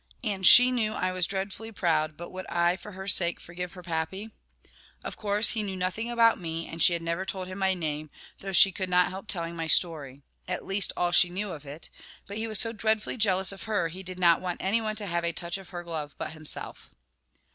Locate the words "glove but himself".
15.83-16.89